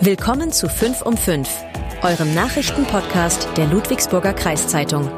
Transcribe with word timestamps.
Willkommen 0.00 0.50
zu 0.50 0.68
5 0.68 1.02
um 1.02 1.16
5, 1.16 1.48
eurem 2.02 2.34
Nachrichtenpodcast 2.34 3.48
der 3.56 3.66
Ludwigsburger 3.66 4.32
Kreiszeitung. 4.32 5.08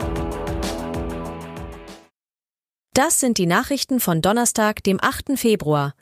Das 2.92 3.20
sind 3.20 3.38
die 3.38 3.46
Nachrichten 3.46 4.00
von 4.00 4.20
Donnerstag, 4.20 4.82
dem 4.82 4.98
8. 5.00 5.38
Februar. 5.38 5.94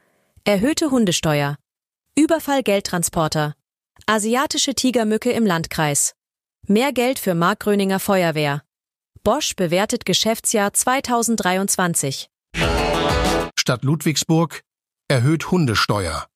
Erhöhte 0.45 0.91
Hundesteuer. 0.91 1.57
Überfall 2.19 2.63
Geldtransporter. 2.63 3.55
Asiatische 4.07 4.75
Tigermücke 4.75 5.31
im 5.31 5.47
Landkreis. 5.47 6.15
Mehr 6.67 6.93
Geld 6.93 7.19
für 7.19 7.35
Markgröninger 7.35 8.01
Feuerwehr. 8.01 8.63
Bosch 9.23 9.55
bewertet 9.55 10.05
Geschäftsjahr 10.05 10.73
2023. 10.73 12.29
Stadt 13.57 13.85
Ludwigsburg 13.85 14.63
erhöht 15.09 15.51
Hundesteuer. 15.51 16.27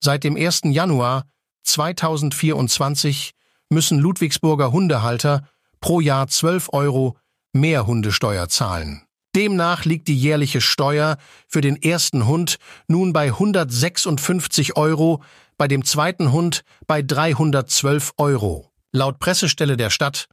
Seit 0.00 0.24
dem 0.24 0.36
1. 0.36 0.62
Januar 0.64 1.24
2024 1.62 3.34
müssen 3.70 3.98
Ludwigsburger 3.98 4.72
Hundehalter 4.72 5.48
pro 5.80 6.00
Jahr 6.00 6.28
12 6.28 6.70
Euro 6.72 7.16
mehr 7.52 7.86
Hundesteuer 7.86 8.48
zahlen. 8.48 9.02
Demnach 9.36 9.84
liegt 9.84 10.08
die 10.08 10.18
jährliche 10.18 10.60
Steuer 10.60 11.18
für 11.46 11.60
den 11.60 11.80
ersten 11.80 12.26
Hund 12.26 12.58
nun 12.88 13.12
bei 13.12 13.26
156 13.28 14.76
Euro, 14.76 15.22
bei 15.56 15.68
dem 15.68 15.84
zweiten 15.84 16.32
Hund 16.32 16.62
bei 16.86 17.02
312 17.02 18.14
Euro. 18.16 18.72
Laut 18.92 19.18
Pressestelle 19.18 19.76
der 19.76 19.90
Stadt 19.90 20.28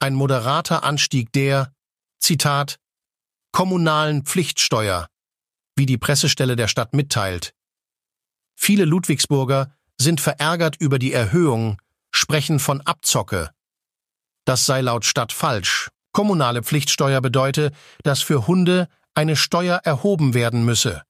ein 0.00 0.14
moderater 0.14 0.82
Anstieg 0.82 1.30
der, 1.32 1.72
Zitat, 2.18 2.76
kommunalen 3.52 4.24
Pflichtsteuer, 4.24 5.08
wie 5.76 5.86
die 5.86 5.98
Pressestelle 5.98 6.56
der 6.56 6.68
Stadt 6.68 6.94
mitteilt. 6.94 7.54
Viele 8.56 8.84
Ludwigsburger 8.84 9.76
sind 10.00 10.20
verärgert 10.20 10.76
über 10.78 10.98
die 10.98 11.12
Erhöhung, 11.12 11.76
sprechen 12.10 12.58
von 12.58 12.80
Abzocke. 12.80 13.50
Das 14.44 14.66
sei 14.66 14.80
laut 14.80 15.04
Stadt 15.04 15.32
falsch. 15.32 15.90
Kommunale 16.12 16.62
Pflichtsteuer 16.62 17.20
bedeute, 17.20 17.70
dass 18.02 18.22
für 18.22 18.46
Hunde 18.46 18.88
eine 19.14 19.36
Steuer 19.36 19.80
erhoben 19.84 20.34
werden 20.34 20.64
müsse. 20.64 21.02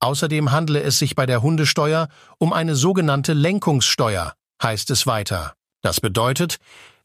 Außerdem 0.00 0.50
handle 0.50 0.82
es 0.82 0.98
sich 0.98 1.14
bei 1.14 1.26
der 1.26 1.42
Hundesteuer 1.42 2.08
um 2.38 2.52
eine 2.52 2.74
sogenannte 2.74 3.34
Lenkungssteuer, 3.34 4.32
heißt 4.62 4.90
es 4.90 5.06
weiter. 5.06 5.52
Das 5.82 6.00
bedeutet, 6.00 6.56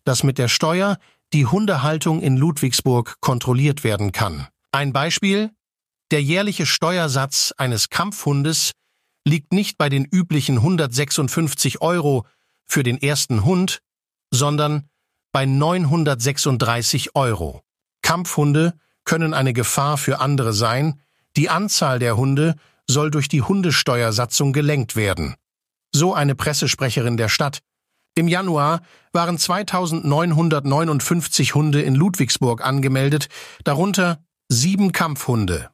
dass 0.06 0.24
mit 0.24 0.38
der 0.38 0.48
Steuer 0.48 0.98
die 1.34 1.46
Hundehaltung 1.46 2.22
in 2.22 2.38
Ludwigsburg 2.38 3.16
kontrolliert 3.20 3.84
werden 3.84 4.12
kann. 4.14 4.48
Ein 4.72 4.94
Beispiel 4.94 5.52
Der 6.12 6.22
jährliche 6.22 6.66
Steuersatz 6.66 7.54
eines 7.58 7.90
Kampfhundes 7.90 8.72
liegt 9.26 9.52
nicht 9.52 9.78
bei 9.78 9.90
den 9.90 10.06
üblichen 10.06 10.58
156 10.58 11.82
Euro 11.82 12.26
für 12.66 12.84
den 12.84 13.02
ersten 13.02 13.44
Hund, 13.44 13.82
sondern 14.32 14.88
bei 15.32 15.46
936 15.46 17.16
Euro. 17.16 17.62
Kampfhunde 18.02 18.74
können 19.04 19.34
eine 19.34 19.54
Gefahr 19.54 19.98
für 19.98 20.20
andere 20.20 20.54
sein, 20.54 21.02
die 21.36 21.50
Anzahl 21.50 22.00
der 22.00 22.16
Hunde 22.16 22.56
soll 22.88 23.12
durch 23.12 23.28
die 23.28 23.42
Hundesteuersatzung 23.42 24.54
gelenkt 24.54 24.96
werden. 24.96 25.36
So 25.92 26.14
eine 26.14 26.36
Pressesprecherin 26.36 27.18
der 27.18 27.30
Stadt. 27.30 27.60
Im 28.16 28.28
Januar 28.28 28.82
waren 29.12 29.38
2959 29.38 31.56
Hunde 31.56 31.82
in 31.82 31.96
Ludwigsburg 31.96 32.64
angemeldet, 32.64 33.28
darunter 33.64 34.24
sieben 34.48 34.92
Kampfhunde. 34.92 35.70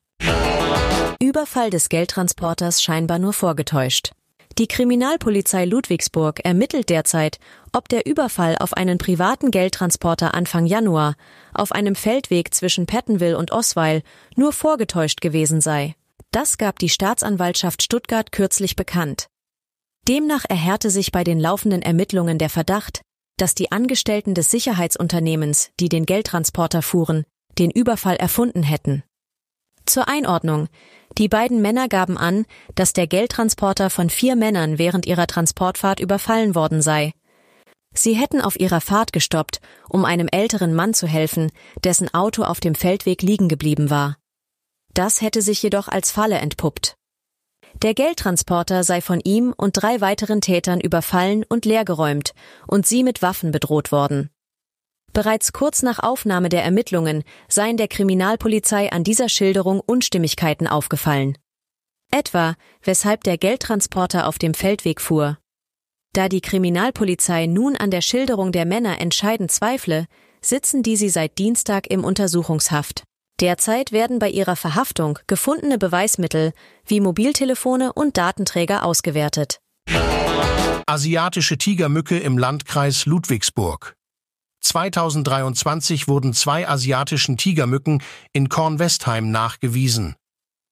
Überfall 1.21 1.69
des 1.69 1.89
Geldtransporters 1.89 2.81
scheinbar 2.81 3.19
nur 3.19 3.33
vorgetäuscht. 3.33 4.11
Die 4.57 4.67
Kriminalpolizei 4.67 5.65
Ludwigsburg 5.65 6.43
ermittelt 6.43 6.89
derzeit, 6.89 7.37
ob 7.71 7.87
der 7.89 8.07
Überfall 8.07 8.57
auf 8.57 8.73
einen 8.73 8.97
privaten 8.97 9.51
Geldtransporter 9.51 10.33
Anfang 10.33 10.65
Januar 10.65 11.13
auf 11.53 11.73
einem 11.73 11.93
Feldweg 11.93 12.55
zwischen 12.55 12.87
Pettenwil 12.87 13.35
und 13.35 13.51
Osweil 13.51 14.01
nur 14.35 14.51
vorgetäuscht 14.51 15.21
gewesen 15.21 15.61
sei. 15.61 15.95
Das 16.31 16.57
gab 16.57 16.79
die 16.79 16.89
Staatsanwaltschaft 16.89 17.83
Stuttgart 17.83 18.31
kürzlich 18.31 18.75
bekannt. 18.75 19.27
Demnach 20.07 20.45
erhärte 20.49 20.89
sich 20.89 21.11
bei 21.11 21.23
den 21.23 21.39
laufenden 21.39 21.83
Ermittlungen 21.83 22.39
der 22.39 22.49
Verdacht, 22.49 23.01
dass 23.37 23.53
die 23.53 23.71
Angestellten 23.71 24.33
des 24.33 24.49
Sicherheitsunternehmens, 24.49 25.69
die 25.79 25.87
den 25.87 26.07
Geldtransporter 26.07 26.81
fuhren, 26.81 27.25
den 27.59 27.69
Überfall 27.69 28.15
erfunden 28.15 28.63
hätten. 28.63 29.03
Zur 29.85 30.07
Einordnung. 30.07 30.67
Die 31.17 31.27
beiden 31.27 31.61
Männer 31.61 31.87
gaben 31.87 32.17
an, 32.17 32.45
dass 32.75 32.93
der 32.93 33.07
Geldtransporter 33.07 33.89
von 33.89 34.09
vier 34.09 34.35
Männern 34.35 34.77
während 34.77 35.05
ihrer 35.05 35.27
Transportfahrt 35.27 35.99
überfallen 35.99 36.55
worden 36.55 36.81
sei. 36.81 37.13
Sie 37.93 38.13
hätten 38.13 38.41
auf 38.41 38.59
ihrer 38.59 38.79
Fahrt 38.79 39.11
gestoppt, 39.11 39.59
um 39.89 40.05
einem 40.05 40.29
älteren 40.31 40.73
Mann 40.73 40.93
zu 40.93 41.07
helfen, 41.07 41.51
dessen 41.83 42.13
Auto 42.13 42.43
auf 42.43 42.61
dem 42.61 42.75
Feldweg 42.75 43.21
liegen 43.21 43.49
geblieben 43.49 43.89
war. 43.89 44.17
Das 44.93 45.21
hätte 45.21 45.41
sich 45.41 45.61
jedoch 45.61 45.87
als 45.87 46.11
Falle 46.11 46.37
entpuppt. 46.37 46.95
Der 47.81 47.93
Geldtransporter 47.93 48.83
sei 48.83 49.01
von 49.01 49.19
ihm 49.21 49.53
und 49.55 49.73
drei 49.73 50.01
weiteren 50.01 50.41
Tätern 50.41 50.79
überfallen 50.79 51.43
und 51.47 51.65
leergeräumt 51.65 52.33
und 52.67 52.85
sie 52.85 53.03
mit 53.03 53.21
Waffen 53.21 53.51
bedroht 53.51 53.91
worden. 53.91 54.29
Bereits 55.13 55.51
kurz 55.51 55.81
nach 55.81 55.99
Aufnahme 55.99 56.49
der 56.49 56.63
Ermittlungen 56.63 57.23
seien 57.47 57.77
der 57.77 57.87
Kriminalpolizei 57.87 58.91
an 58.91 59.03
dieser 59.03 59.29
Schilderung 59.29 59.81
Unstimmigkeiten 59.81 60.67
aufgefallen. 60.67 61.37
Etwa, 62.11 62.55
weshalb 62.83 63.23
der 63.23 63.37
Geldtransporter 63.37 64.27
auf 64.27 64.37
dem 64.37 64.53
Feldweg 64.53 65.01
fuhr. 65.01 65.37
Da 66.13 66.27
die 66.27 66.41
Kriminalpolizei 66.41 67.45
nun 67.45 67.77
an 67.77 67.89
der 67.89 68.01
Schilderung 68.01 68.51
der 68.51 68.65
Männer 68.65 68.99
entscheidend 68.99 69.51
zweifle, 69.51 70.07
sitzen 70.41 70.83
die 70.83 70.97
sie 70.97 71.09
seit 71.09 71.37
Dienstag 71.37 71.87
im 71.87 72.03
Untersuchungshaft. 72.03 73.03
Derzeit 73.39 73.91
werden 73.91 74.19
bei 74.19 74.29
ihrer 74.29 74.55
Verhaftung 74.55 75.19
gefundene 75.27 75.77
Beweismittel 75.77 76.51
wie 76.85 76.99
Mobiltelefone 76.99 77.93
und 77.93 78.17
Datenträger 78.17 78.83
ausgewertet. 78.83 79.59
Asiatische 80.85 81.57
Tigermücke 81.57 82.19
im 82.19 82.37
Landkreis 82.37 83.05
Ludwigsburg. 83.05 83.95
2023 84.61 86.07
wurden 86.07 86.33
zwei 86.33 86.67
asiatischen 86.67 87.37
Tigermücken 87.37 88.01
in 88.33 88.49
Kornwestheim 88.49 89.31
nachgewiesen. 89.31 90.15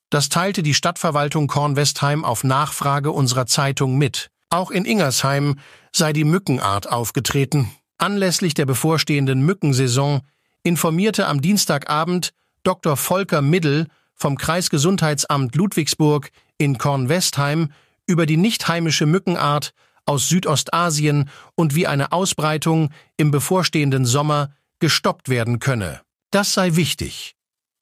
Das 0.09 0.29
teilte 0.29 0.63
die 0.63 0.73
Stadtverwaltung 0.73 1.47
Kornwestheim 1.47 2.25
auf 2.25 2.43
Nachfrage 2.43 3.11
unserer 3.11 3.45
Zeitung 3.45 3.97
mit. 3.97 4.29
Auch 4.49 4.71
in 4.71 4.85
Ingersheim 4.85 5.59
sei 5.91 6.13
die 6.13 6.23
Mückenart 6.23 6.91
aufgetreten. 6.91 7.71
Anlässlich 7.99 8.53
der 8.53 8.65
bevorstehenden 8.65 9.41
Mückensaison 9.41 10.21
informierte 10.63 11.27
am 11.27 11.41
Dienstagabend 11.41 12.31
Dr. 12.63 12.97
Volker 12.97 13.41
Middel 13.41 13.87
vom 14.15 14.37
Kreisgesundheitsamt 14.37 15.55
Ludwigsburg 15.55 16.31
in 16.57 16.77
Kornwestheim 16.77 17.71
über 18.07 18.25
die 18.25 18.37
nicht 18.37 18.67
heimische 18.67 19.05
Mückenart 19.05 19.73
aus 20.05 20.29
Südostasien 20.29 21.29
und 21.55 21.75
wie 21.75 21.87
eine 21.87 22.11
Ausbreitung 22.11 22.91
im 23.17 23.31
bevorstehenden 23.31 24.05
Sommer 24.05 24.53
gestoppt 24.79 25.29
werden 25.29 25.59
könne. 25.59 26.01
Das 26.31 26.53
sei 26.53 26.75
wichtig, 26.75 27.35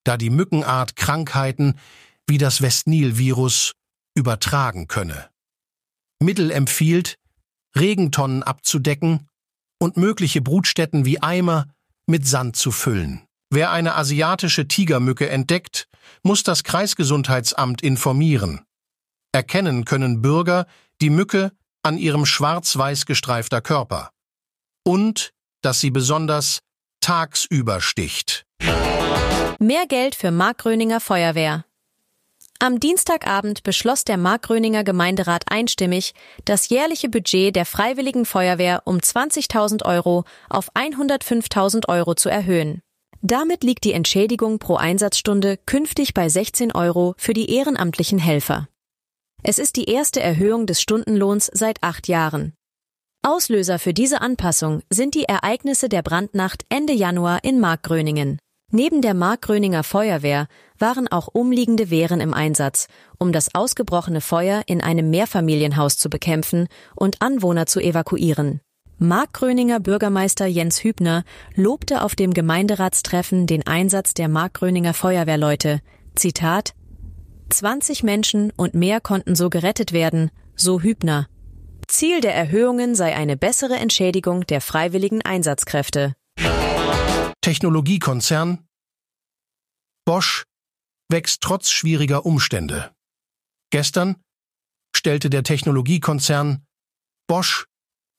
da 0.04 0.18
die 0.18 0.30
Mückenart 0.30 0.96
Krankheiten 0.96 1.76
wie 2.28 2.38
das 2.38 2.62
Westnil-Virus 2.62 3.74
übertragen 4.16 4.88
könne. 4.88 5.30
Mittel 6.20 6.52
empfiehlt, 6.52 7.18
Regentonnen 7.78 8.44
abzudecken 8.44 9.28
und 9.80 9.98
mögliche 9.98 10.42
Brutstätten 10.42 11.06
wie 11.06 11.22
Eimer 11.22 11.68
mit 12.08 12.26
Sand 12.28 12.56
zu 12.56 12.72
füllen. 12.72 13.28
Wer 13.50 13.72
eine 13.72 13.96
asiatische 13.96 14.68
Tigermücke 14.68 15.30
entdeckt, 15.30 15.88
muss 16.24 16.44
das 16.44 16.64
Kreisgesundheitsamt 16.64 17.82
informieren. 17.82 18.62
Erkennen 19.32 19.86
können 19.86 20.22
Bürger 20.22 20.68
die 21.02 21.10
Mücke 21.10 21.52
an 21.84 21.98
ihrem 21.98 22.26
schwarz-weiß 22.26 23.06
gestreifter 23.06 23.62
Körper. 23.62 24.12
Und, 24.84 25.32
dass 25.62 25.80
sie 25.80 25.92
besonders 25.92 26.60
tagsüber 27.02 27.82
sticht. 27.82 28.46
Mehr 29.60 29.88
Geld 29.88 30.16
für 30.16 30.32
Markgröninger 30.32 31.00
Feuerwehr. 31.00 31.66
Am 32.60 32.80
Dienstagabend 32.80 33.62
beschloss 33.62 34.04
der 34.04 34.18
Markgröninger 34.18 34.84
Gemeinderat 34.84 35.44
einstimmig, 35.52 36.14
das 36.46 36.70
jährliche 36.70 37.08
Budget 37.08 37.56
der 37.56 37.66
Freiwilligen 37.66 38.26
Feuerwehr 38.26 38.82
um 38.86 38.98
20.000 38.98 39.86
Euro 39.86 40.24
auf 40.50 40.72
105.000 40.74 41.88
Euro 41.88 42.16
zu 42.16 42.30
erhöhen. 42.30 42.82
Damit 43.22 43.64
liegt 43.64 43.84
die 43.84 43.94
Entschädigung 43.94 44.58
pro 44.58 44.76
Einsatzstunde 44.76 45.58
künftig 45.66 46.14
bei 46.14 46.30
16 46.30 46.72
Euro 46.72 47.14
für 47.18 47.34
die 47.34 47.52
ehrenamtlichen 47.52 48.20
Helfer. 48.20 48.68
Es 49.44 49.60
ist 49.60 49.76
die 49.76 49.86
erste 49.86 50.20
Erhöhung 50.20 50.66
des 50.66 50.82
Stundenlohns 50.82 51.50
seit 51.54 51.84
acht 51.84 52.08
Jahren. 52.08 52.54
Auslöser 53.24 53.80
für 53.80 53.94
diese 53.94 54.22
Anpassung 54.22 54.82
sind 54.90 55.16
die 55.16 55.24
Ereignisse 55.24 55.90
der 55.90 56.02
Brandnacht 56.02 56.66
Ende 56.70 56.94
Januar 56.94 57.44
in 57.44 57.60
Markgröningen. 57.60 58.40
Neben 58.72 59.02
der 59.02 59.14
Markgröninger 59.14 59.84
Feuerwehr 59.84 60.48
waren 60.78 61.08
auch 61.08 61.30
umliegende 61.32 61.90
Wehren 61.90 62.20
im 62.20 62.34
Einsatz, 62.34 62.88
um 63.18 63.32
das 63.32 63.56
ausgebrochene 63.56 64.20
Feuer 64.20 64.64
in 64.66 64.82
einem 64.82 65.10
Mehrfamilienhaus 65.10 65.98
zu 65.98 66.10
bekämpfen 66.10 66.68
und 66.96 67.22
Anwohner 67.22 67.66
zu 67.66 67.80
evakuieren. 67.80 68.60
Markgröninger 68.98 69.80
Bürgermeister 69.80 70.48
Jens 70.48 70.84
Hübner 70.84 71.24
lobte 71.56 72.02
auf 72.02 72.16
dem 72.16 72.34
Gemeinderatstreffen 72.34 73.48
den 73.48 73.66
Einsatz 73.66 74.14
der 74.14 74.28
Markgröninger 74.28 74.94
Feuerwehrleute. 74.94 75.80
Zitat 76.16 76.74
20 77.50 78.04
Menschen 78.04 78.52
und 78.56 78.74
mehr 78.74 79.02
konnten 79.02 79.36
so 79.36 79.50
gerettet 79.50 79.92
werden, 79.92 80.32
so 80.56 80.82
Hübner. 80.82 81.28
Ziel 81.88 82.20
der 82.20 82.36
Erhöhungen 82.36 82.96
sei 82.96 83.16
eine 83.16 83.38
bessere 83.38 83.76
Entschädigung 83.76 84.46
der 84.46 84.62
freiwilligen 84.62 85.22
Einsatzkräfte. 85.22 86.16
Technologiekonzern 87.42 88.68
Bosch 90.06 90.44
wächst 91.10 91.42
trotz 91.42 91.70
schwieriger 91.70 92.26
Umstände. 92.26 92.92
Gestern 93.72 94.18
stellte 94.96 95.30
der 95.30 95.44
Technologiekonzern 95.44 96.66
Bosch 97.28 97.66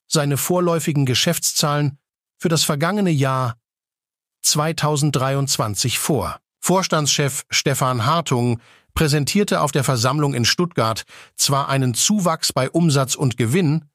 seine 0.07 0.37
vorläufigen 0.37 1.05
Geschäftszahlen 1.05 1.99
für 2.39 2.49
das 2.49 2.63
vergangene 2.63 3.11
Jahr 3.11 3.57
2023 4.41 5.99
vor. 5.99 6.39
Vorstandschef 6.59 7.43
Stefan 7.49 8.05
Hartung 8.05 8.59
präsentierte 8.99 9.61
auf 9.61 9.71
der 9.71 9.85
Versammlung 9.85 10.33
in 10.33 10.43
Stuttgart 10.43 11.05
zwar 11.37 11.69
einen 11.69 11.93
Zuwachs 11.93 12.51
bei 12.51 12.69
Umsatz 12.69 13.15
und 13.15 13.37
Gewinn, 13.37 13.85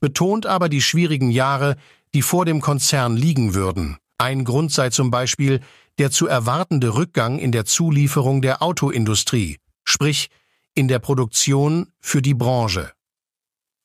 betont 0.00 0.44
aber 0.44 0.68
die 0.68 0.82
schwierigen 0.82 1.30
Jahre, 1.30 1.76
die 2.12 2.20
vor 2.20 2.44
dem 2.44 2.60
Konzern 2.60 3.16
liegen 3.16 3.54
würden. 3.54 3.96
Ein 4.18 4.44
Grund 4.44 4.70
sei 4.70 4.90
zum 4.90 5.10
Beispiel 5.10 5.60
der 5.96 6.10
zu 6.10 6.26
erwartende 6.26 6.94
Rückgang 6.94 7.38
in 7.38 7.52
der 7.52 7.64
Zulieferung 7.64 8.42
der 8.42 8.62
Autoindustrie, 8.62 9.56
sprich 9.82 10.28
in 10.74 10.88
der 10.88 10.98
Produktion 10.98 11.86
für 11.98 12.20
die 12.20 12.34
Branche. 12.34 12.92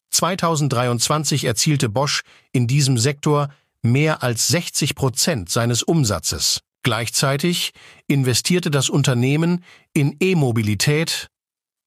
2023 0.10 1.46
erzielte 1.46 1.88
Bosch 1.88 2.24
in 2.52 2.68
diesem 2.68 2.98
Sektor 2.98 3.48
mehr 3.82 4.24
als 4.24 4.50
60 4.50 4.96
Prozent 4.96 5.50
seines 5.50 5.84
Umsatzes. 5.84 6.65
Gleichzeitig 6.86 7.72
investierte 8.06 8.70
das 8.70 8.92
Unternehmen 8.92 9.64
in 9.94 10.18
E-Mobilität, 10.20 11.32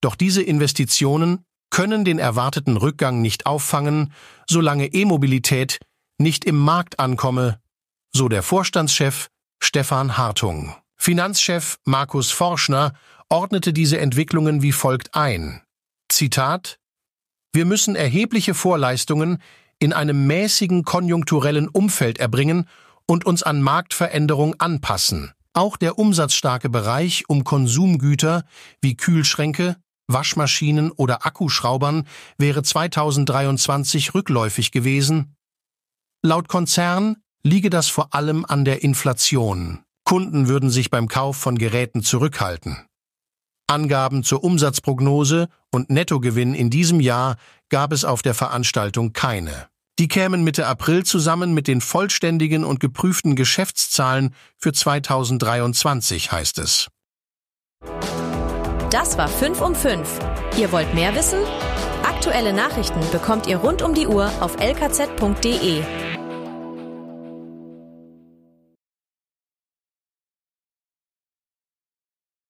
doch 0.01 0.13
diese 0.13 0.43
Investitionen 0.43 1.45
können 1.69 2.03
den 2.03 2.19
erwarteten 2.19 2.75
Rückgang 2.75 3.21
nicht 3.21 3.45
auffangen, 3.45 4.11
solange 4.45 4.87
E-Mobilität 4.87 5.79
nicht 6.17 6.43
im 6.43 6.57
Markt 6.57 6.99
ankomme, 6.99 7.61
so 8.11 8.27
der 8.27 8.43
Vorstandschef 8.43 9.29
Stefan 9.63 10.17
Hartung. 10.17 10.75
Finanzchef 10.97 11.79
Markus 11.85 12.31
Forschner 12.31 12.91
ordnete 13.29 13.71
diese 13.71 14.01
Entwicklungen 14.01 14.63
wie 14.63 14.73
folgt 14.73 15.15
ein. 15.15 15.61
Zitat 16.09 16.77
Wir 17.53 17.63
müssen 17.63 17.95
erhebliche 17.95 18.53
Vorleistungen 18.53 19.41
in 19.79 19.93
einem 19.93 20.27
mäßigen 20.27 20.83
konjunkturellen 20.83 21.69
Umfeld 21.69 22.19
erbringen 22.19 22.67
und 23.09 23.25
uns 23.25 23.41
an 23.41 23.61
Marktveränderung 23.61 24.55
anpassen. 24.59 25.33
Auch 25.53 25.77
der 25.77 25.97
umsatzstarke 25.97 26.69
Bereich 26.69 27.27
um 27.27 27.43
Konsumgüter 27.43 28.43
wie 28.81 28.95
Kühlschränke, 28.95 29.77
Waschmaschinen 30.07 30.91
oder 30.91 31.25
Akkuschraubern 31.25 32.07
wäre 32.37 32.61
2023 32.61 34.13
rückläufig 34.13 34.71
gewesen. 34.71 35.35
Laut 36.21 36.47
Konzern 36.47 37.17
liege 37.41 37.71
das 37.71 37.87
vor 37.87 38.13
allem 38.13 38.45
an 38.45 38.63
der 38.63 38.83
Inflation. 38.83 39.79
Kunden 40.03 40.47
würden 40.47 40.69
sich 40.69 40.91
beim 40.91 41.07
Kauf 41.07 41.35
von 41.35 41.57
Geräten 41.57 42.03
zurückhalten. 42.03 42.77
Angaben 43.67 44.23
zur 44.23 44.43
Umsatzprognose 44.43 45.47
und 45.71 45.89
Nettogewinn 45.89 46.53
in 46.53 46.69
diesem 46.69 46.99
Jahr 46.99 47.37
gab 47.69 47.91
es 47.91 48.05
auf 48.05 48.21
der 48.21 48.35
Veranstaltung 48.35 49.13
keine. 49.13 49.67
Die 49.99 50.07
kämen 50.07 50.45
Mitte 50.45 50.65
April 50.65 51.03
zusammen 51.03 51.53
mit 51.53 51.67
den 51.67 51.81
vollständigen 51.81 52.63
und 52.63 52.79
geprüften 52.79 53.35
Geschäftszahlen 53.35 54.33
für 54.55 54.71
2023, 54.71 56.31
heißt 56.31 56.57
es. 56.59 56.87
Das 58.91 59.17
war 59.17 59.27
5 59.27 59.59
um 59.59 59.75
5. 59.75 60.07
Ihr 60.57 60.71
wollt 60.71 60.95
mehr 60.95 61.13
wissen? 61.15 61.39
Aktuelle 62.03 62.53
Nachrichten 62.53 63.01
bekommt 63.11 63.45
ihr 63.47 63.57
rund 63.57 63.81
um 63.81 63.93
die 63.93 64.07
Uhr 64.07 64.31
auf 64.39 64.55
lkz.de 64.61 65.83